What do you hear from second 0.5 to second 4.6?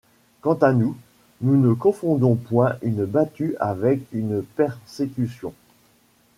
à nous, nous ne confondons point une battue avec une